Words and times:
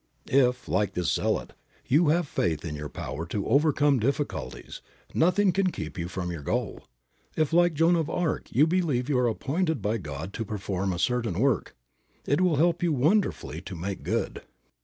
If, 0.31 0.67
like 0.67 0.93
this 0.95 1.13
zealot, 1.13 1.53
you 1.85 2.07
have 2.07 2.27
faith 2.27 2.65
in 2.65 2.73
your 2.75 2.89
power 2.89 3.27
to 3.27 3.45
overcome 3.45 3.99
difficulties, 3.99 4.81
nothing 5.13 5.51
can 5.51 5.67
keep 5.69 5.95
you 5.95 6.07
from 6.07 6.31
your 6.31 6.41
goal. 6.41 6.87
If, 7.35 7.53
like 7.53 7.75
Joan 7.75 7.95
of 7.95 8.09
Arc, 8.09 8.51
you 8.51 8.65
believe 8.65 9.09
you 9.09 9.19
are 9.19 9.27
appointed 9.29 9.79
by 9.79 9.99
God 9.99 10.33
to 10.33 10.43
perform 10.43 10.91
a 10.91 10.97
certain 10.97 11.37
work, 11.39 11.75
it 12.25 12.41
will 12.41 12.55
help 12.55 12.81
you 12.81 12.91
wonderfully 12.91 13.61
to 13.61 13.75
make 13.75 14.01
good. 14.01 14.41